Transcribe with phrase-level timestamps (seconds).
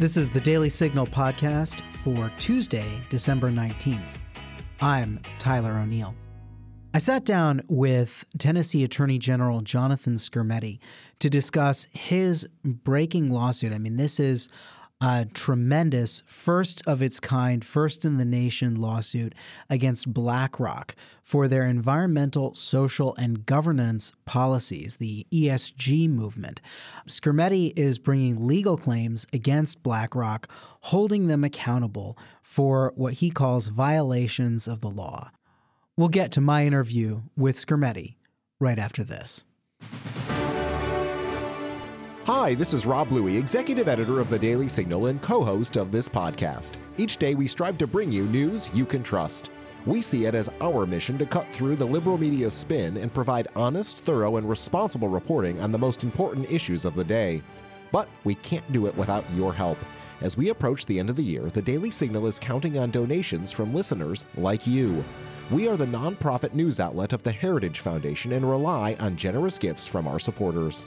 [0.00, 4.06] This is the Daily Signal podcast for Tuesday, December 19th.
[4.80, 6.14] I'm Tyler O'Neil.
[6.94, 10.78] I sat down with Tennessee Attorney General Jonathan Skrmetti
[11.18, 13.72] to discuss his breaking lawsuit.
[13.72, 14.48] I mean, this is
[15.00, 19.34] a tremendous, first of its kind, first in the nation lawsuit
[19.70, 26.60] against BlackRock for their environmental, social, and governance policies, the ESG movement.
[27.06, 30.48] Skrmetti is bringing legal claims against BlackRock,
[30.82, 35.30] holding them accountable for what he calls violations of the law.
[35.96, 38.16] We'll get to my interview with Skrmetti
[38.58, 39.44] right after this.
[42.28, 45.90] Hi, this is Rob Bluey, executive editor of the Daily Signal and co host of
[45.90, 46.72] this podcast.
[46.98, 49.50] Each day we strive to bring you news you can trust.
[49.86, 53.48] We see it as our mission to cut through the liberal media spin and provide
[53.56, 57.40] honest, thorough, and responsible reporting on the most important issues of the day.
[57.92, 59.78] But we can't do it without your help.
[60.20, 63.52] As we approach the end of the year, the Daily Signal is counting on donations
[63.52, 65.02] from listeners like you.
[65.50, 69.88] We are the nonprofit news outlet of the Heritage Foundation and rely on generous gifts
[69.88, 70.86] from our supporters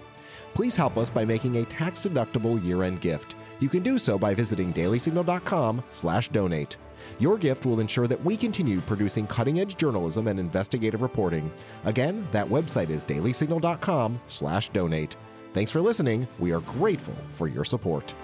[0.53, 3.35] please help us by making a tax-deductible year-end gift.
[3.59, 6.77] You can do so by visiting dailysignal.com/donate.
[7.19, 11.51] Your gift will ensure that we continue producing cutting-edge journalism and investigative reporting.
[11.85, 15.15] Again, that website is dailysignal.com/donate.
[15.53, 16.27] Thanks for listening.
[16.39, 18.15] We are grateful for your support.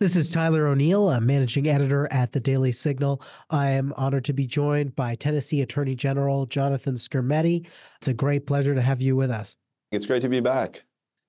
[0.00, 3.20] This is Tyler O'Neil, a managing editor at the Daily Signal.
[3.50, 7.66] I am honored to be joined by Tennessee Attorney General Jonathan Skrmetti.
[7.98, 9.58] It's a great pleasure to have you with us.
[9.92, 10.84] It's great to be back.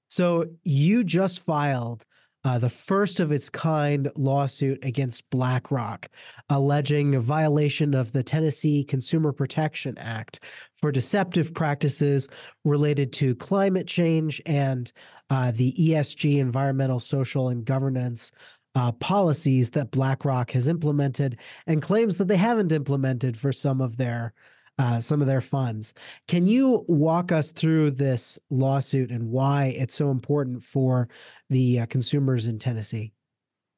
[0.08, 2.06] So, you just filed
[2.46, 6.08] uh, the first of its kind lawsuit against BlackRock,
[6.50, 12.30] alleging a violation of the Tennessee Consumer Protection Act for deceptive practices
[12.64, 14.94] related to climate change and
[15.30, 18.32] uh, the ESG, environmental, social, and governance
[18.76, 21.38] uh, policies that BlackRock has implemented
[21.68, 24.34] and claims that they haven't implemented for some of their
[24.80, 25.94] uh, some of their funds.
[26.28, 31.08] Can you walk us through this lawsuit and why it's so important for
[31.50, 33.12] the uh, consumers in Tennessee?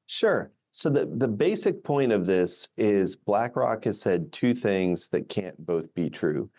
[0.06, 0.52] Sure.
[0.72, 5.58] So the, the basic point of this is BlackRock has said two things that can't
[5.66, 6.50] both be true.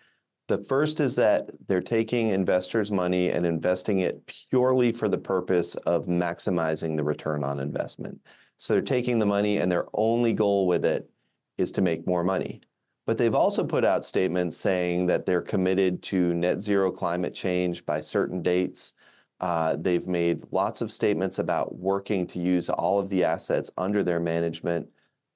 [0.47, 5.75] The first is that they're taking investors' money and investing it purely for the purpose
[5.87, 8.21] of maximizing the return on investment.
[8.59, 11.09] So they're taking the money and their only goal with it
[11.57, 12.61] is to make more money.
[13.07, 17.85] But they've also put out statements saying that they're committed to net zero climate change
[17.85, 18.95] by certain dates.
[19.41, 24.03] Uh, they've made lots of statements about working to use all of the assets under
[24.03, 24.89] their management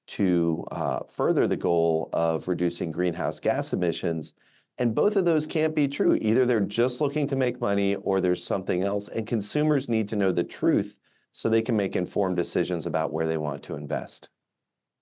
[0.07, 4.33] to uh, further the goal of reducing greenhouse gas emissions.
[4.79, 6.17] And both of those can't be true.
[6.21, 9.09] Either they're just looking to make money or there's something else.
[9.09, 10.99] And consumers need to know the truth
[11.33, 14.29] so they can make informed decisions about where they want to invest.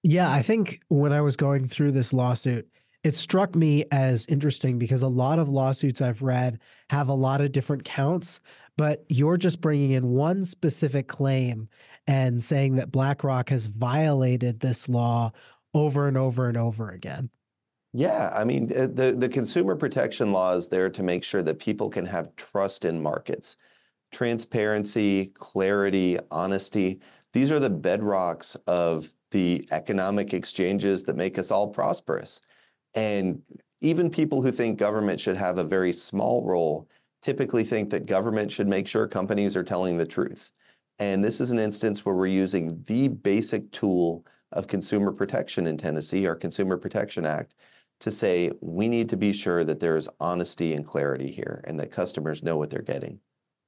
[0.04, 2.68] Yeah, I think when I was going through this lawsuit,
[3.04, 7.42] it struck me as interesting because a lot of lawsuits I've read have a lot
[7.42, 8.40] of different counts,
[8.78, 11.70] but you're just bringing in one specific claim
[12.08, 15.32] and saying that BlackRock has violated this law
[15.74, 17.30] over and over and over again.
[17.98, 21.58] Yeah, I mean, uh, the, the consumer protection law is there to make sure that
[21.58, 23.58] people can have trust in markets.
[24.12, 27.00] Transparency, clarity, honesty,
[27.34, 32.40] these are the bedrocks of the economic exchanges that make us all prosperous.
[32.94, 33.42] And
[33.82, 36.88] even people who think government should have a very small role
[37.24, 40.52] typically think that government should make sure companies are telling the truth.
[41.00, 45.78] And this is an instance where we're using the basic tool of consumer protection in
[45.78, 47.56] Tennessee, our Consumer Protection Act,
[48.00, 51.92] to say we need to be sure that there's honesty and clarity here and that
[51.92, 53.20] customers know what they're getting.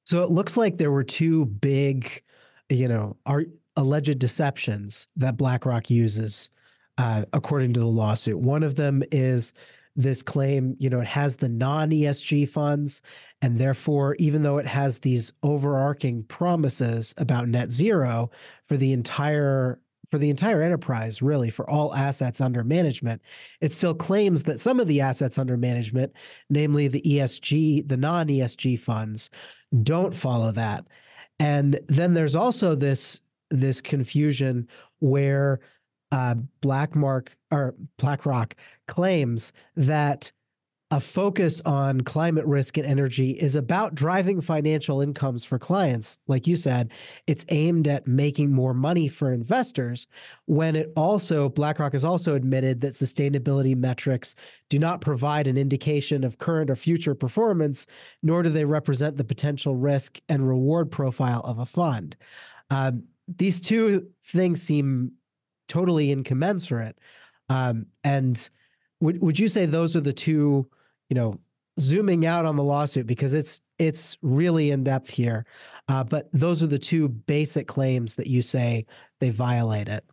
[0.06, 2.24] So it looks like there were two big,
[2.70, 3.46] you know, are
[3.76, 6.52] alleged deceptions that BlackRock uses,
[6.98, 8.40] uh, according to the lawsuit.
[8.40, 9.54] One of them is
[9.96, 13.02] this claim, you know, it has the non ESG funds,
[13.42, 18.32] and therefore, even though it has these overarching promises about net zero
[18.68, 19.80] for the entire
[20.10, 23.22] for the entire enterprise, really, for all assets under management,
[23.62, 26.12] it still claims that some of the assets under management,
[26.50, 29.30] namely the ESG, the non ESG funds,
[29.84, 30.86] don't follow that.
[31.40, 33.22] And then there's also this
[33.52, 34.68] this confusion
[35.00, 35.60] where
[36.12, 38.56] uh, Blackmark or BlackRock
[38.88, 40.32] claims that
[40.92, 46.18] a focus on climate risk and energy is about driving financial incomes for clients.
[46.28, 46.92] Like you said,
[47.28, 50.08] it's aimed at making more money for investors.
[50.46, 54.34] When it also, BlackRock has also admitted that sustainability metrics
[54.70, 57.86] do not provide an indication of current or future performance,
[58.24, 62.18] nor do they represent the potential risk and reward profile of a fund.
[62.72, 63.04] Um,
[63.38, 65.12] these two things seem
[65.68, 66.98] totally incommensurate.
[67.48, 68.50] Um, and
[69.02, 70.68] would would you say those are the two
[71.10, 71.40] you know,
[71.80, 75.46] zooming out on the lawsuit because it's it's really in depth here.
[75.88, 78.86] Uh, but those are the two basic claims that you say
[79.20, 80.06] they violate it.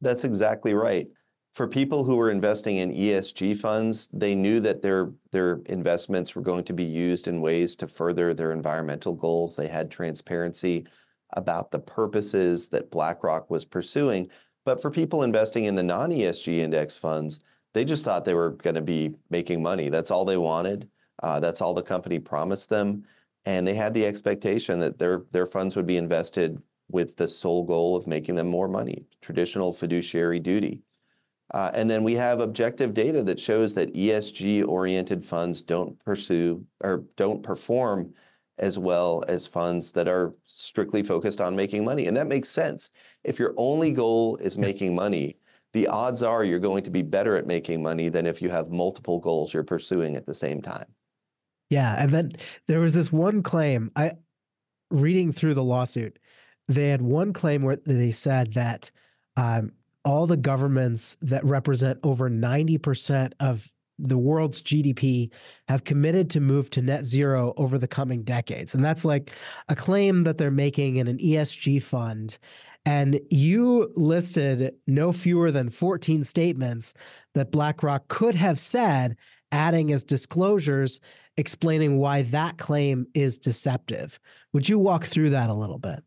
[0.00, 1.06] That's exactly right.
[1.54, 6.42] For people who were investing in ESG funds, they knew that their their investments were
[6.42, 9.56] going to be used in ways to further their environmental goals.
[9.56, 10.86] They had transparency
[11.34, 14.28] about the purposes that BlackRock was pursuing.
[14.64, 17.40] But for people investing in the non-ESG index funds,
[17.78, 19.88] they just thought they were going to be making money.
[19.88, 20.88] That's all they wanted.
[21.22, 23.04] Uh, that's all the company promised them,
[23.44, 27.64] and they had the expectation that their their funds would be invested with the sole
[27.64, 29.06] goal of making them more money.
[29.20, 30.82] Traditional fiduciary duty.
[31.54, 37.04] Uh, and then we have objective data that shows that ESG-oriented funds don't pursue or
[37.16, 38.12] don't perform
[38.58, 42.06] as well as funds that are strictly focused on making money.
[42.06, 42.90] And that makes sense.
[43.24, 45.37] If your only goal is making money,
[45.72, 48.70] the odds are you're going to be better at making money than if you have
[48.70, 50.86] multiple goals you're pursuing at the same time.
[51.70, 52.32] Yeah, and then
[52.66, 53.90] there was this one claim.
[53.94, 54.12] I
[54.90, 56.18] reading through the lawsuit,
[56.66, 58.90] they had one claim where they said that
[59.36, 59.72] um,
[60.04, 65.30] all the governments that represent over ninety percent of the world's GDP
[65.68, 68.74] have committed to move to net zero over the coming decades.
[68.74, 69.32] And that's like
[69.68, 72.38] a claim that they're making in an ESG fund.
[72.88, 76.94] And you listed no fewer than 14 statements
[77.34, 79.14] that BlackRock could have said,
[79.52, 80.98] adding as disclosures,
[81.36, 84.18] explaining why that claim is deceptive.
[84.54, 86.02] Would you walk through that a little bit?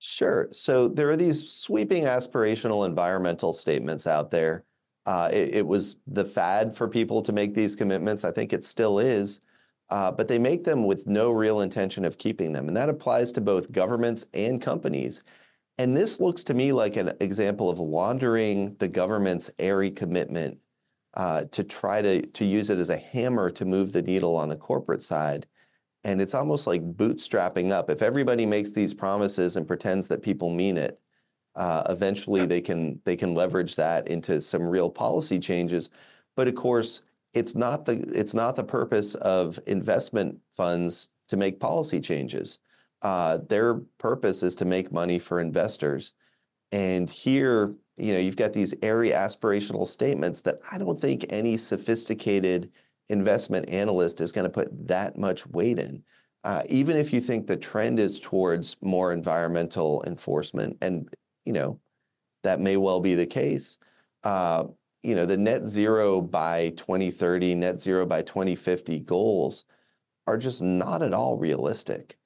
[0.00, 0.48] Sure.
[0.52, 4.64] So there are these sweeping aspirational environmental statements out there.
[5.06, 8.22] Uh, it, it, was the fad for people to make these commitments.
[8.22, 9.40] I think it still is.
[9.88, 12.68] Uh, but they make them with no real intention of keeping them.
[12.68, 15.22] And that applies to both governments and companies.
[15.78, 20.58] And this looks to me like an example of laundering the government's airy commitment
[21.14, 24.48] uh, to try to, to use it as a hammer to move the needle on
[24.48, 25.46] the corporate side.
[26.04, 27.90] And it's almost like bootstrapping up.
[27.90, 31.00] If everybody makes these promises and pretends that people mean it,
[31.54, 35.90] uh, eventually they can they can leverage that into some real policy changes.
[36.36, 37.02] But of course,
[37.34, 42.60] it's not the it's not the purpose of investment funds to make policy changes
[43.02, 46.14] uh, their purpose is to make money for investors.
[46.72, 51.56] And here, you know, you've got these airy aspirational statements that I don't think any
[51.56, 52.70] sophisticated
[53.08, 56.02] investment analyst is going to put that much weight in.
[56.44, 61.08] Uh, even if you think the trend is towards more environmental enforcement, and
[61.44, 61.80] you know
[62.44, 63.78] that may well be the case.
[64.22, 64.64] Uh,
[65.02, 69.64] you know, the net zero by 2030, net zero by 2050 goals
[70.26, 72.17] are just not at all realistic.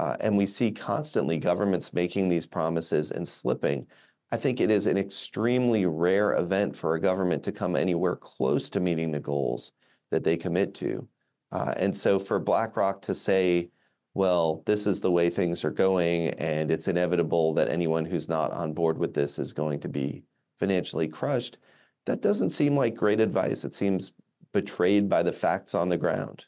[0.00, 3.86] Uh, and we see constantly governments making these promises and slipping.
[4.32, 8.70] I think it is an extremely rare event for a government to come anywhere close
[8.70, 9.72] to meeting the goals
[10.10, 11.06] that they commit to.
[11.52, 13.68] Uh, and so for BlackRock to say,
[14.14, 18.52] well, this is the way things are going, and it's inevitable that anyone who's not
[18.52, 20.22] on board with this is going to be
[20.58, 21.58] financially crushed,
[22.06, 23.64] that doesn't seem like great advice.
[23.64, 24.14] It seems
[24.54, 26.46] betrayed by the facts on the ground.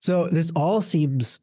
[0.00, 1.40] So this all seems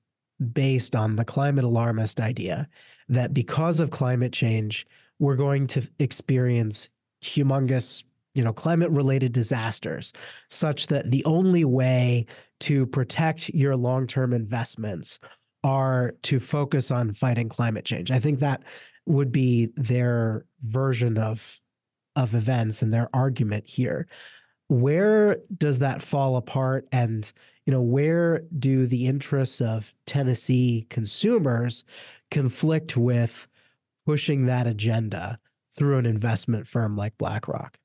[0.52, 2.68] based on the climate alarmist idea
[3.10, 4.86] that because of climate change,
[5.20, 6.90] we're going to experience
[7.24, 8.04] humongous,
[8.36, 10.14] you know, climate related disasters,
[10.50, 12.26] such that the only way
[12.62, 15.20] to protect your long term investments
[15.64, 18.12] are to focus on fighting climate change.
[18.12, 18.64] I think that
[19.06, 21.60] would be their version of
[22.16, 24.08] of events and their argument here.
[24.68, 27.32] Where does that fall apart and
[27.65, 31.84] you know, where do the interests of Tennessee consumers
[32.32, 33.48] conflict with
[34.05, 35.39] pushing that agenda
[35.72, 37.77] through an investment firm like BlackRock?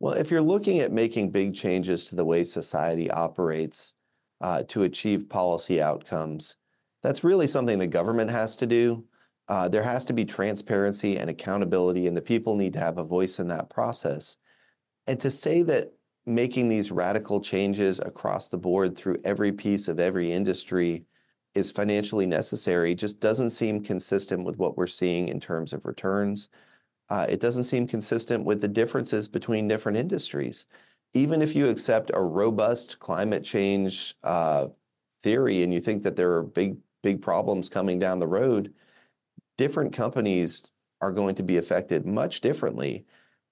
[0.00, 3.92] Well, if you're looking at making big changes to the way society operates
[4.40, 6.56] uh, to achieve policy outcomes,
[7.02, 9.04] that's really something the government has to do.
[9.48, 13.04] Uh, there has to be transparency and accountability, and the people need to have a
[13.04, 14.38] voice in that process.
[15.06, 15.92] And to say that
[16.26, 21.04] making these radical changes across the board through every piece of every industry
[21.54, 26.48] is financially necessary just doesn't seem consistent with what we're seeing in terms of returns.
[27.10, 30.66] Uh, it doesn't seem consistent with the differences between different industries.
[31.14, 34.68] even if you accept a robust climate change uh,
[35.22, 38.72] theory and you think that there are big, big problems coming down the road,
[39.58, 40.64] different companies
[41.00, 43.04] are going to be affected much differently.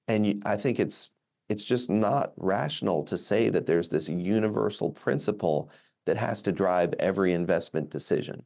[0.09, 1.11] And you, I think it's
[1.51, 5.69] it's just not rational to say that there's this universal principle
[6.07, 8.45] that has to drive every investment decision.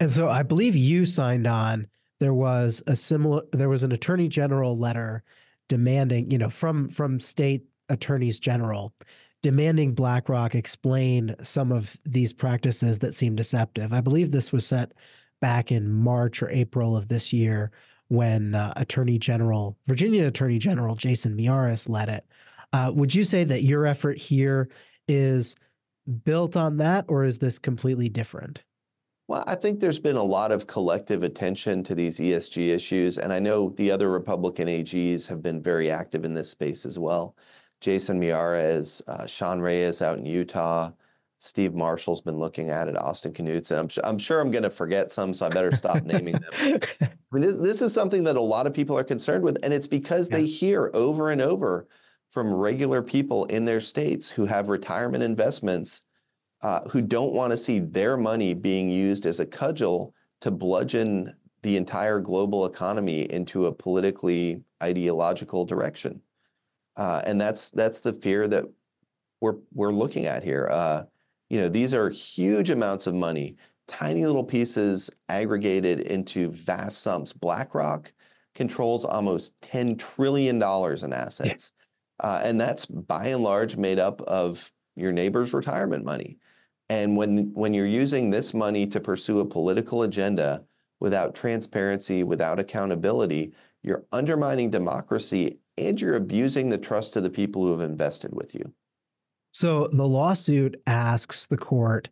[0.00, 1.86] And so I believe you signed on.
[2.18, 5.22] There was a similar there was an attorney general letter
[5.68, 8.94] demanding, you know, from from state attorneys general
[9.42, 13.92] demanding BlackRock explain some of these practices that seem deceptive.
[13.92, 14.92] I believe this was set
[15.40, 17.70] back in March or April of this year
[18.10, 22.26] when uh, Attorney General, Virginia Attorney General Jason Miyares led it.
[22.72, 24.68] Uh, would you say that your effort here
[25.06, 25.54] is
[26.24, 28.64] built on that, or is this completely different?
[29.28, 33.32] Well, I think there's been a lot of collective attention to these ESG issues, and
[33.32, 37.36] I know the other Republican AGs have been very active in this space as well.
[37.80, 40.90] Jason Miyares, uh, Sean Reyes out in Utah,
[41.42, 43.78] Steve Marshall's been looking at it, Austin Knudsen.
[43.78, 46.80] I'm, I'm sure I'm going to forget some, so I better stop naming them.
[47.00, 49.72] I mean, this, this is something that a lot of people are concerned with, and
[49.72, 50.36] it's because yeah.
[50.36, 51.88] they hear over and over
[52.28, 56.02] from regular people in their states who have retirement investments
[56.62, 61.34] uh, who don't want to see their money being used as a cudgel to bludgeon
[61.62, 66.20] the entire global economy into a politically ideological direction.
[66.96, 68.66] Uh, and that's that's the fear that
[69.40, 70.68] we're we're looking at here.
[70.70, 71.04] Uh,
[71.50, 73.56] you know, these are huge amounts of money,
[73.88, 77.32] tiny little pieces aggregated into vast sums.
[77.32, 78.12] BlackRock
[78.54, 81.72] controls almost $10 trillion in assets.
[82.20, 86.38] Uh, and that's by and large made up of your neighbor's retirement money.
[86.88, 90.64] And when, when you're using this money to pursue a political agenda
[91.00, 97.62] without transparency, without accountability, you're undermining democracy and you're abusing the trust of the people
[97.62, 98.72] who have invested with you.
[99.52, 102.08] So the lawsuit asks the court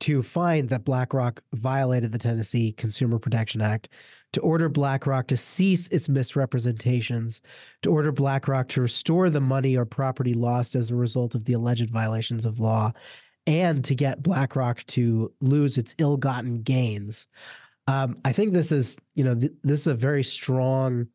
[0.00, 3.88] to find that BlackRock violated the Tennessee Consumer Protection Act,
[4.32, 7.40] to order BlackRock to cease its misrepresentations,
[7.82, 11.52] to order BlackRock to restore the money or property lost as a result of the
[11.52, 12.92] alleged violations of law,
[13.46, 17.28] and to get BlackRock to lose its ill-gotten gains.
[17.86, 21.06] Um, I think this is, you know, th- this is a very strong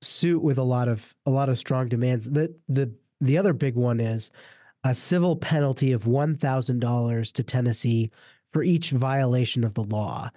[0.00, 2.26] suit with a lot of a lot of strong demands.
[2.30, 4.30] The the the other big one is
[4.86, 8.10] a civil penalty of $1,000 to Tennessee
[8.50, 10.30] for each violation of the law.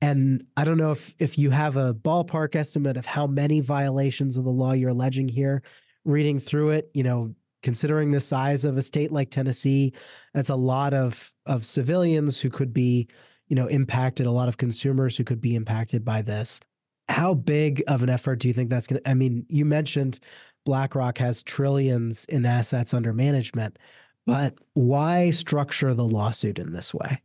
[0.00, 4.36] And I don't know if if you have a ballpark estimate of how many violations
[4.36, 5.62] of the law you're alleging here.
[6.04, 7.34] Reading through it, you know,
[7.64, 9.92] considering the size of a state like Tennessee,
[10.34, 13.08] that's a lot of of civilians who could be,
[13.48, 16.60] you know, impacted, a lot of consumers who could be impacted by this.
[17.08, 20.20] How big of an effort do you think that's going to I mean, you mentioned
[20.66, 23.78] BlackRock has trillions in assets under management.
[24.26, 27.22] But why structure the lawsuit in this way?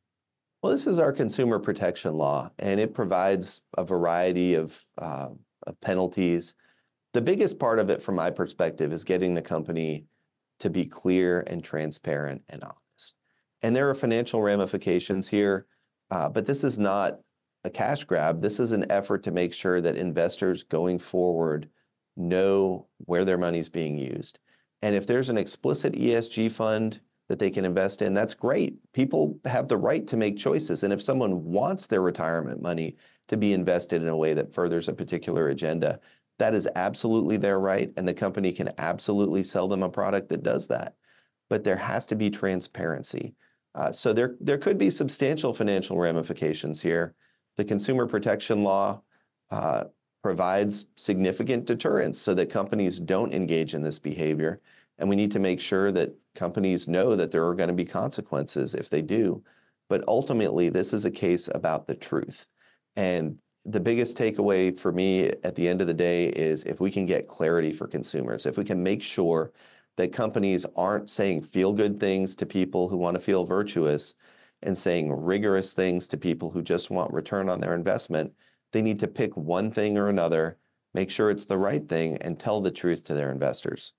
[0.62, 5.30] Well, this is our consumer protection law, and it provides a variety of, uh,
[5.66, 6.54] of penalties.
[7.14, 10.06] The biggest part of it, from my perspective, is getting the company
[10.60, 13.16] to be clear and transparent and honest.
[13.64, 15.66] And there are financial ramifications here,
[16.12, 17.20] uh, but this is not
[17.64, 18.42] a cash grab.
[18.42, 21.68] This is an effort to make sure that investors going forward
[22.16, 24.40] know where their money is being used.
[24.82, 28.78] And if there's an explicit ESG fund that they can invest in, that's great.
[28.94, 30.84] People have the right to make choices.
[30.84, 34.90] And if someone wants their retirement money to be invested in a way that furthers
[34.90, 36.00] a particular agenda,
[36.40, 37.92] that is absolutely their right.
[37.96, 40.96] And the company can absolutely sell them a product that does that.
[41.50, 43.36] But there has to be transparency.
[43.76, 47.14] Uh, so there, there could be substantial financial ramifications here.
[47.58, 49.02] The consumer protection law
[49.52, 49.86] uh,
[50.24, 54.62] provides significant deterrence so that companies don't engage in this behavior.
[55.00, 57.86] And we need to make sure that companies know that there are going to be
[57.86, 59.44] consequences if they do.
[59.90, 62.46] But ultimately, this is a case about the truth.
[62.96, 66.92] And the biggest takeaway for me at the end of the day is if we
[66.92, 69.52] can get clarity for consumers, if we can make sure
[69.98, 74.16] that companies aren't saying feel good things to people who want to feel virtuous
[74.64, 78.32] and saying rigorous things to people who just want return on their investment,
[78.72, 80.58] they need to pick one thing or another,
[80.94, 83.94] make sure it's the right thing, and tell the truth to their investors.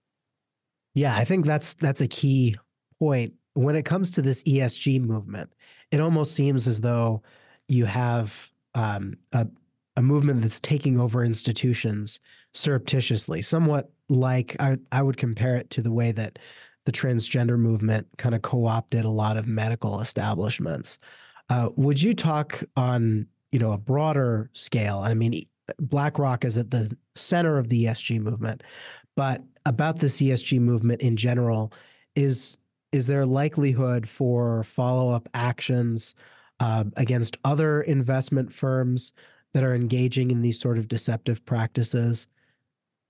[0.94, 2.56] Yeah, I think that's that's a key
[2.98, 3.34] point.
[3.54, 5.52] When it comes to this ESG movement,
[5.90, 7.22] it almost seems as though
[7.68, 9.46] you have um, a,
[9.96, 12.20] a movement that's taking over institutions
[12.54, 16.38] surreptitiously, somewhat like I, I would compare it to the way that
[16.84, 20.98] the transgender movement kind of co-opted a lot of medical establishments.
[21.48, 25.46] Uh, would you talk on you know a broader scale i mean
[25.78, 28.62] blackrock is at the center of the esg movement
[29.14, 31.72] but about the esg movement in general
[32.16, 32.58] is
[32.92, 36.14] is there likelihood for follow up actions
[36.60, 39.14] uh, against other investment firms
[39.52, 42.28] that are engaging in these sort of deceptive practices?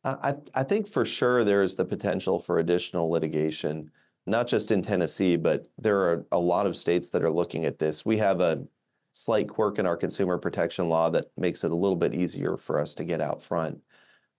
[0.05, 3.91] I, I think for sure there is the potential for additional litigation,
[4.27, 7.79] not just in Tennessee, but there are a lot of states that are looking at
[7.79, 8.05] this.
[8.05, 8.65] We have a
[9.13, 12.79] slight quirk in our consumer protection law that makes it a little bit easier for
[12.79, 13.79] us to get out front.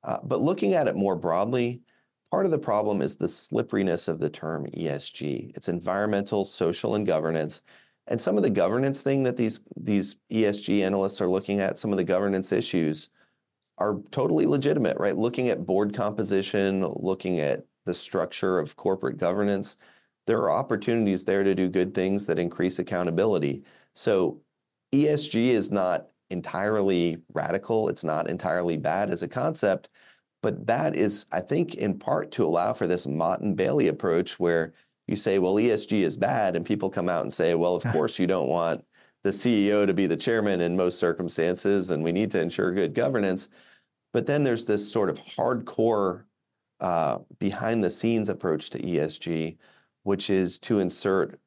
[0.03, 1.81] Uh, but looking at it more broadly,
[2.29, 5.55] part of the problem is the slipperiness of the term ESG.
[5.55, 7.61] It's environmental, social, and governance.
[8.07, 11.91] And some of the governance thing that these, these ESG analysts are looking at, some
[11.91, 13.09] of the governance issues,
[13.77, 15.17] are totally legitimate, right?
[15.17, 19.77] Looking at board composition, looking at the structure of corporate governance,
[20.25, 23.63] there are opportunities there to do good things that increase accountability.
[23.93, 24.41] So
[24.93, 29.89] ESG is not entirely radical, it's not entirely bad as a concept,
[30.41, 34.39] but that is, I think, in part to allow for this Motte and Bailey approach
[34.39, 34.73] where
[35.07, 38.19] you say, well, ESG is bad, and people come out and say, well, of course
[38.19, 38.83] you don't want
[39.23, 42.93] the CEO to be the chairman in most circumstances, and we need to ensure good
[42.93, 43.49] governance.
[44.11, 46.25] But then there's this sort of hardcore
[46.79, 49.57] uh, behind the scenes approach to ESG,
[50.03, 51.39] which is to insert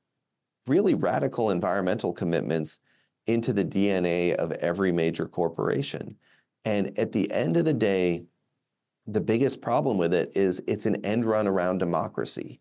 [0.67, 2.81] really radical environmental commitments
[3.27, 6.17] into the DNA of every major corporation.
[6.65, 8.25] And at the end of the day,
[9.07, 12.61] the biggest problem with it is it's an end run around democracy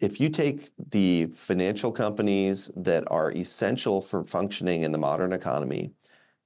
[0.00, 5.92] if you take the financial companies that are essential for functioning in the modern economy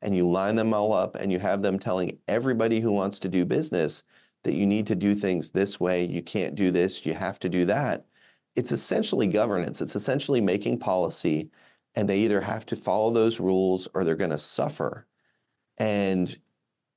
[0.01, 3.29] and you line them all up and you have them telling everybody who wants to
[3.29, 4.05] do business
[4.45, 7.49] that you need to do things this way, you can't do this, you have to
[7.49, 8.05] do that.
[8.57, 9.81] It's essentially governance.
[9.81, 11.51] It's essentially making policy,
[11.95, 15.07] and they either have to follow those rules or they're going to suffer.
[15.79, 16.37] And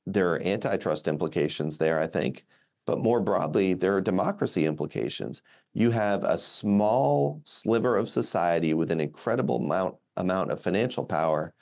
[0.05, 2.45] there are antitrust implications there, I think.
[2.85, 5.41] But more broadly, there are democracy implications.
[5.73, 11.53] You have a small sliver of society with an incredible amount, amount of financial power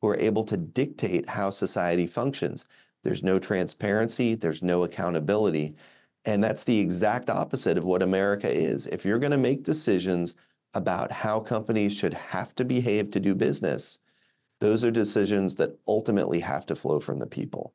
[0.00, 2.64] who are able to dictate how society functions.
[3.04, 5.76] There's no transparency, there's no accountability.
[6.24, 8.86] And that's the exact opposite of what America is.
[8.86, 10.36] If you're going to make decisions
[10.74, 13.98] about how companies should have to behave to do business,
[14.60, 17.74] those are decisions that ultimately have to flow from the people.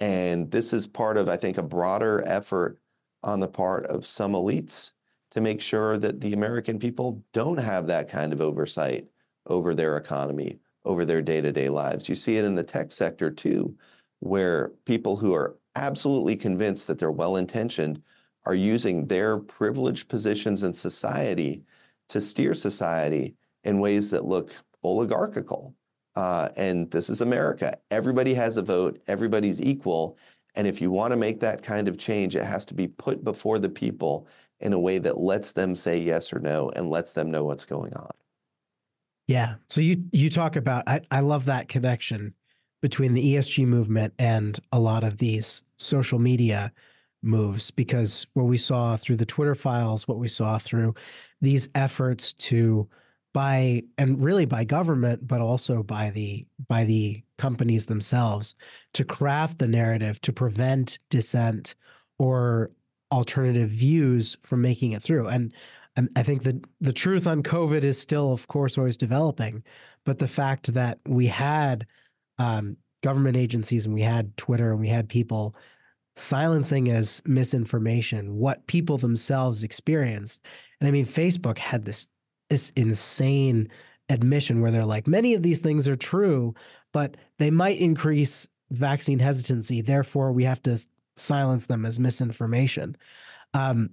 [0.00, 2.78] And this is part of, I think, a broader effort
[3.22, 4.92] on the part of some elites
[5.30, 9.06] to make sure that the American people don't have that kind of oversight
[9.46, 12.08] over their economy, over their day to day lives.
[12.08, 13.76] You see it in the tech sector too,
[14.20, 18.02] where people who are absolutely convinced that they're well intentioned
[18.46, 21.62] are using their privileged positions in society
[22.08, 25.74] to steer society in ways that look oligarchical.
[26.16, 27.76] Uh, and this is America.
[27.90, 30.16] Everybody has a vote, everybody's equal.
[30.54, 33.24] And if you want to make that kind of change, it has to be put
[33.24, 34.28] before the people
[34.60, 37.64] in a way that lets them say yes or no and lets them know what's
[37.64, 38.10] going on.
[39.26, 39.54] Yeah.
[39.68, 42.34] So you you talk about I, I love that connection
[42.82, 46.70] between the ESG movement and a lot of these social media
[47.22, 50.94] moves because what we saw through the Twitter files, what we saw through
[51.40, 52.88] these efforts to
[53.32, 58.54] by and really by government but also by the by the companies themselves
[58.92, 61.74] to craft the narrative to prevent dissent
[62.18, 62.70] or
[63.12, 65.52] alternative views from making it through and
[65.96, 69.62] and I think that the truth on COVID is still, of course, always developing.
[70.04, 71.86] But the fact that we had
[72.38, 75.54] um, government agencies and we had Twitter and we had people
[76.16, 80.44] silencing as misinformation what people themselves experienced.
[80.84, 82.06] And I mean, Facebook had this
[82.50, 83.70] this insane
[84.10, 86.54] admission where they're like, many of these things are true,
[86.92, 89.80] but they might increase vaccine hesitancy.
[89.80, 90.78] Therefore, we have to
[91.16, 92.98] silence them as misinformation.
[93.54, 93.90] Um,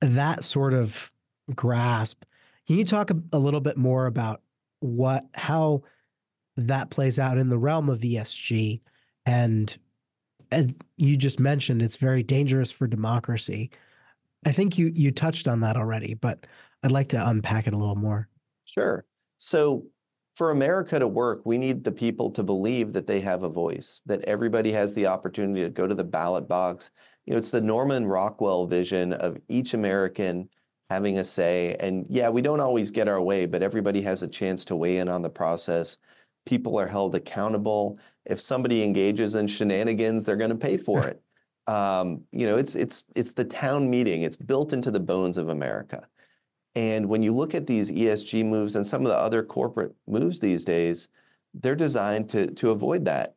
[0.00, 1.12] that sort of
[1.54, 2.24] grasp.
[2.66, 4.42] Can you talk a, a little bit more about
[4.80, 5.84] what how
[6.56, 8.80] that plays out in the realm of ESG
[9.24, 9.78] and
[10.50, 13.70] and you just mentioned it's very dangerous for democracy.
[14.46, 16.46] I think you you touched on that already, but
[16.82, 18.28] I'd like to unpack it a little more.
[18.64, 19.04] Sure.
[19.38, 19.84] So,
[20.36, 24.02] for America to work, we need the people to believe that they have a voice,
[24.06, 26.90] that everybody has the opportunity to go to the ballot box.
[27.26, 30.48] You know, it's the Norman Rockwell vision of each American
[30.90, 31.76] having a say.
[31.80, 34.98] And yeah, we don't always get our way, but everybody has a chance to weigh
[34.98, 35.98] in on the process.
[36.46, 37.98] People are held accountable.
[38.24, 41.20] If somebody engages in shenanigans, they're going to pay for it.
[41.68, 44.22] Um, you know, it's it's it's the town meeting.
[44.22, 46.08] It's built into the bones of America.
[46.74, 50.40] And when you look at these ESG moves and some of the other corporate moves
[50.40, 51.08] these days,
[51.54, 53.34] they're designed to, to avoid that.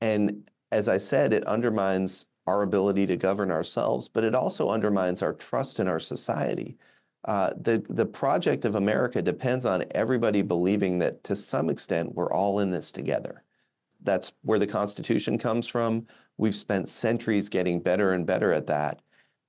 [0.00, 5.22] And as I said, it undermines our ability to govern ourselves, but it also undermines
[5.22, 6.76] our trust in our society.
[7.24, 12.32] Uh, the the project of America depends on everybody believing that to some extent we're
[12.32, 13.44] all in this together.
[14.02, 16.06] That's where the Constitution comes from.
[16.42, 19.00] We've spent centuries getting better and better at that.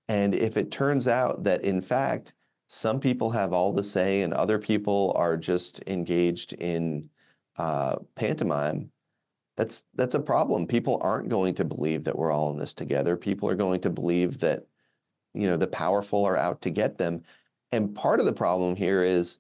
[0.08, 2.34] And if it turns out that in fact
[2.68, 7.10] some people have all the say and other people are just engaged in
[7.58, 8.92] uh, pantomime,
[9.58, 10.68] that's that's a problem.
[10.68, 13.18] People aren't going to believe that we're all in this together.
[13.18, 14.68] People are going to believe that
[15.34, 17.24] you know the powerful are out to get them.
[17.72, 19.40] And part of the problem here is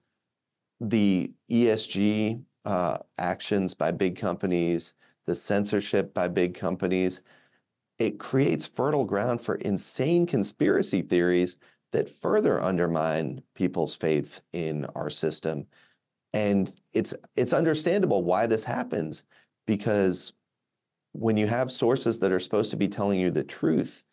[0.81, 4.95] the ESG uh, actions by big companies,
[5.27, 7.21] the censorship by big companies.
[7.99, 11.57] It creates fertile ground for insane conspiracy theories
[11.91, 15.67] that further undermine people's faith in our system.
[16.33, 19.25] And it's it's understandable why this happens
[19.67, 20.33] because
[21.13, 24.03] when you have sources that are supposed to be telling you the truth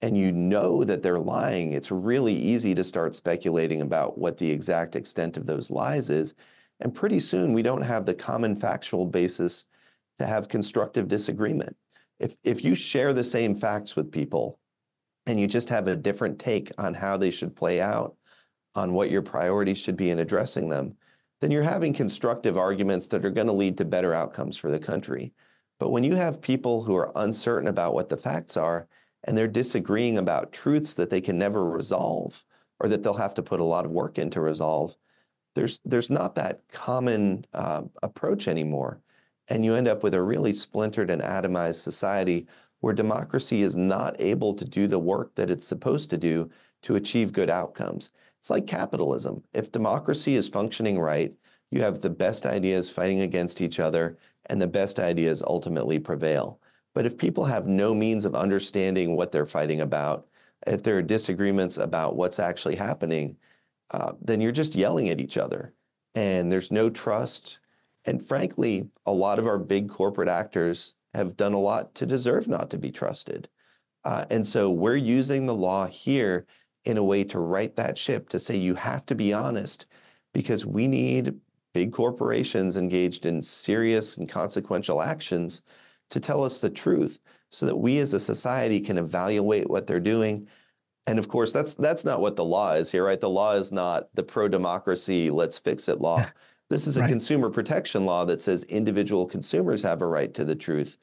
[0.00, 4.50] and you know that they're lying, it's really easy to start speculating about what the
[4.50, 6.34] exact extent of those lies is.
[6.80, 9.66] And pretty soon we don't have the common factual basis
[10.18, 11.76] to have constructive disagreement.
[12.18, 14.58] If, if you share the same facts with people
[15.26, 18.16] and you just have a different take on how they should play out,
[18.74, 20.94] on what your priorities should be in addressing them,
[21.40, 24.78] then you're having constructive arguments that are going to lead to better outcomes for the
[24.78, 25.32] country.
[25.78, 28.88] But when you have people who are uncertain about what the facts are,
[29.24, 32.44] and they're disagreeing about truths that they can never resolve
[32.80, 34.96] or that they'll have to put a lot of work into resolve,
[35.54, 39.00] there's there's not that common uh, approach anymore,
[39.48, 42.46] and you end up with a really splintered and atomized society
[42.80, 46.50] where democracy is not able to do the work that it's supposed to do
[46.82, 48.10] to achieve good outcomes.
[48.38, 49.42] It's like capitalism.
[49.52, 51.34] If democracy is functioning right,
[51.70, 56.60] you have the best ideas fighting against each other, and the best ideas ultimately prevail.
[56.94, 60.26] But if people have no means of understanding what they're fighting about,
[60.66, 63.36] if there are disagreements about what's actually happening,
[63.90, 65.74] uh, then you're just yelling at each other.
[66.14, 67.60] And there's no trust.
[68.08, 72.48] And frankly, a lot of our big corporate actors have done a lot to deserve
[72.48, 73.50] not to be trusted.
[74.02, 76.46] Uh, and so we're using the law here
[76.86, 79.84] in a way to right that ship, to say you have to be honest,
[80.32, 81.34] because we need
[81.74, 85.60] big corporations engaged in serious and consequential actions
[86.08, 90.00] to tell us the truth so that we as a society can evaluate what they're
[90.00, 90.48] doing.
[91.06, 93.20] And of course, that's that's not what the law is here, right?
[93.20, 96.24] The law is not the pro-democracy, let's fix it law.
[96.70, 97.08] This is a right.
[97.08, 100.98] consumer protection law that says individual consumers have a right to the truth.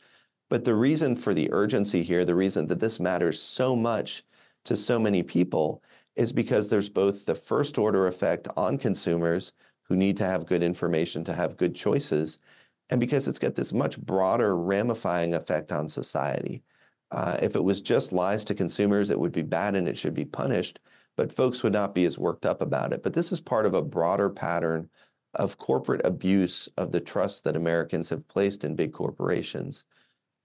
[0.50, 4.24] But the reason for the urgency here, the reason that this matters so much
[4.66, 5.82] to so many people
[6.16, 10.64] is because there's both the first order effect on consumers who need to have good
[10.64, 12.40] information to have good choices,
[12.90, 16.64] and because it's got this much broader ramifying effect on society.
[17.12, 20.14] Uh, if it was just lies to consumers, it would be bad and it should
[20.14, 20.80] be punished,
[21.16, 23.04] but folks would not be as worked up about it.
[23.04, 24.90] But this is part of a broader pattern
[25.36, 29.86] of corporate abuse of the trust that Americans have placed in big corporations.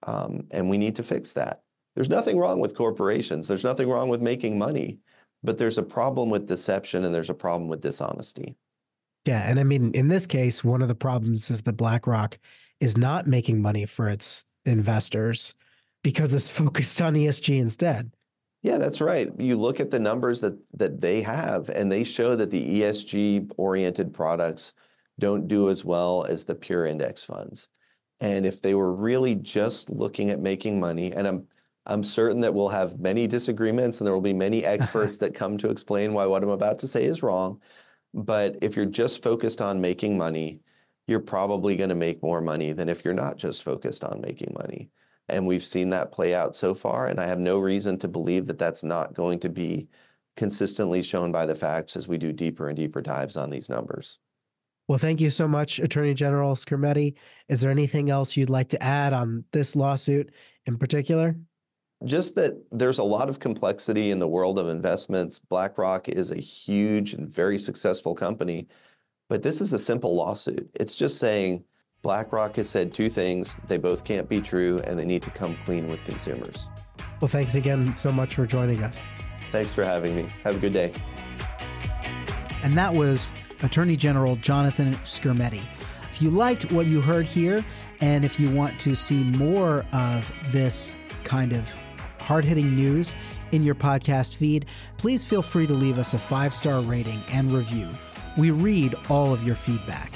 [0.04, 1.62] Um, and we need to fix that.
[1.94, 4.98] There's nothing wrong with corporations, there's nothing wrong with making money,
[5.42, 8.56] but there's a problem with deception and there's a problem with dishonesty.
[9.26, 9.42] Yeah.
[9.48, 12.38] And I mean, in this case, one of the problems is that BlackRock
[12.80, 15.54] is not making money for its investors
[16.02, 18.10] because it's focused on ESG instead.
[18.62, 19.30] Yeah, that's right.
[19.38, 23.52] You look at the numbers that that they have, and they show that the ESG
[23.56, 24.74] oriented products
[25.18, 27.68] don't do as well as the pure index funds.
[28.20, 31.46] And if they were really just looking at making money, and I'm
[31.86, 35.56] I'm certain that we'll have many disagreements and there will be many experts that come
[35.58, 37.60] to explain why what I'm about to say is wrong.
[38.14, 40.60] But if you're just focused on making money,
[41.06, 44.54] you're probably going to make more money than if you're not just focused on making
[44.58, 44.90] money.
[45.32, 47.06] And we've seen that play out so far.
[47.06, 49.88] And I have no reason to believe that that's not going to be
[50.36, 54.18] consistently shown by the facts as we do deeper and deeper dives on these numbers.
[54.88, 57.14] Well, thank you so much, Attorney General Skrmetti.
[57.48, 60.32] Is there anything else you'd like to add on this lawsuit
[60.66, 61.36] in particular?
[62.04, 65.38] just that there's a lot of complexity in the world of investments.
[65.38, 68.68] BlackRock is a huge and very successful company,
[69.28, 70.70] but this is a simple lawsuit.
[70.74, 71.64] It's just saying
[72.02, 75.56] BlackRock has said two things, they both can't be true, and they need to come
[75.64, 76.70] clean with consumers.
[77.20, 79.00] Well, thanks again so much for joining us.
[79.52, 80.32] Thanks for having me.
[80.44, 80.92] Have a good day.
[82.62, 83.30] And that was
[83.62, 85.62] Attorney General Jonathan Skrmetti.
[86.10, 87.64] If you liked what you heard here,
[88.00, 91.68] and if you want to see more of this kind of
[92.18, 93.14] hard hitting news
[93.52, 97.52] in your podcast feed, please feel free to leave us a five star rating and
[97.52, 97.88] review.
[98.38, 100.12] We read all of your feedback.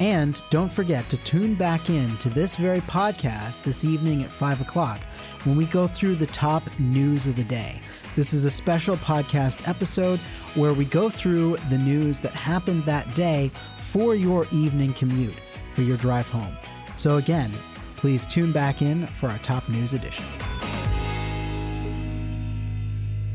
[0.00, 4.62] And don't forget to tune back in to this very podcast this evening at 5
[4.62, 4.98] o'clock
[5.44, 7.78] when we go through the top news of the day.
[8.16, 10.18] This is a special podcast episode
[10.54, 15.38] where we go through the news that happened that day for your evening commute,
[15.74, 16.56] for your drive home.
[16.96, 17.50] So, again,
[17.96, 20.24] please tune back in for our top news edition.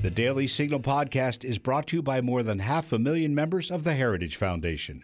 [0.02, 3.72] The Daily Signal podcast is brought to you by more than half a million members
[3.72, 5.04] of the Heritage Foundation.